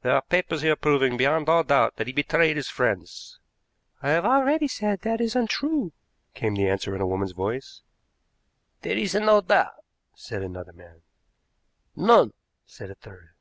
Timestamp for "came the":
6.32-6.66